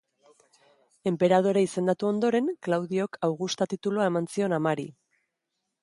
[1.11, 4.93] Enperadore izendatu ondoren, Klaudiok Augusta titulua eman zion amari.